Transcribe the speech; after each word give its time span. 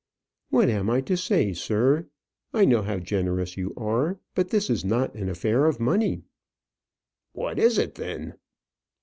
"What 0.49 0.67
am 0.67 0.89
I 0.89 1.01
to 1.01 1.15
say, 1.15 1.53
sir? 1.53 2.07
I 2.55 2.65
know 2.65 2.81
how 2.81 2.97
generous 2.97 3.55
you 3.55 3.71
are; 3.77 4.17
but 4.33 4.49
this 4.49 4.67
is 4.67 4.83
not 4.83 5.13
an 5.13 5.29
affair 5.29 5.67
of 5.67 5.79
money." 5.79 6.23
"What 7.33 7.59
is 7.59 7.77
it 7.77 7.93
then?" 7.93 8.33